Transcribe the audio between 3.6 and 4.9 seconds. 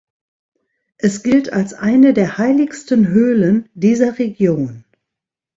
dieser Region.